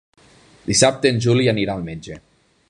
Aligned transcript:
Dissabte 0.69 1.11
en 1.11 1.21
Juli 1.27 1.47
anirà 1.53 1.77
al 1.77 1.85
metge. 1.91 2.19